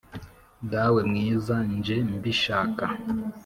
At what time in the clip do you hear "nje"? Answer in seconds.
1.73-1.97